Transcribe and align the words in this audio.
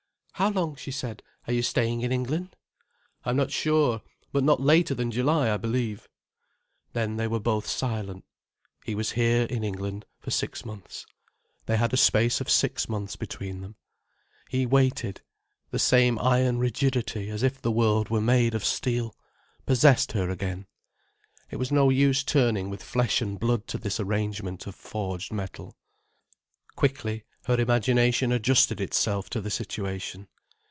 "How 0.35 0.49
long," 0.49 0.75
she 0.75 0.89
said, 0.89 1.21
"are 1.45 1.53
you 1.53 1.61
staying 1.61 2.01
in 2.01 2.11
England?" 2.11 2.55
"I 3.23 3.29
am 3.29 3.35
not 3.35 3.51
sure—but 3.51 4.43
not 4.43 4.59
later 4.59 4.95
than 4.95 5.11
July, 5.11 5.53
I 5.53 5.57
believe." 5.57 6.09
Then 6.93 7.17
they 7.17 7.27
were 7.27 7.39
both 7.39 7.67
silent. 7.67 8.25
He 8.83 8.95
was 8.95 9.11
here, 9.11 9.43
in 9.43 9.63
England, 9.63 10.07
for 10.19 10.31
six 10.31 10.65
months. 10.65 11.05
They 11.67 11.77
had 11.77 11.93
a 11.93 11.97
space 11.97 12.41
of 12.41 12.49
six 12.49 12.89
months 12.89 13.15
between 13.15 13.61
them. 13.61 13.75
He 14.49 14.65
waited. 14.65 15.21
The 15.69 15.77
same 15.77 16.17
iron 16.17 16.57
rigidity, 16.57 17.29
as 17.29 17.43
if 17.43 17.61
the 17.61 17.71
world 17.71 18.09
were 18.09 18.19
made 18.19 18.55
of 18.55 18.65
steel, 18.65 19.15
possessed 19.67 20.13
her 20.13 20.31
again. 20.31 20.65
It 21.51 21.57
was 21.57 21.71
no 21.71 21.91
use 21.91 22.23
turning 22.23 22.71
with 22.71 22.81
flesh 22.81 23.21
and 23.21 23.39
blood 23.39 23.67
to 23.67 23.77
this 23.77 23.99
arrangement 23.99 24.65
of 24.65 24.73
forged 24.73 25.31
metal. 25.31 25.77
Quickly, 26.75 27.25
her 27.45 27.59
imagination 27.59 28.31
adjusted 28.31 28.79
itself 28.79 29.27
to 29.29 29.41
the 29.41 29.49
situation. 29.49 30.27